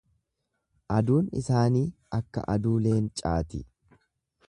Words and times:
Aduun 0.95 1.27
isaanii 1.41 1.85
akka 2.19 2.47
aduu 2.57 2.75
leencaa 2.87 3.39
ti. 3.53 3.65